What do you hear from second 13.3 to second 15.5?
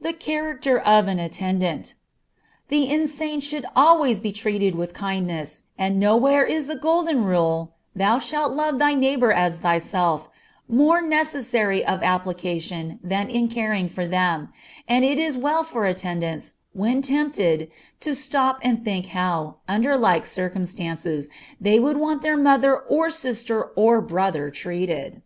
caring for them; and it is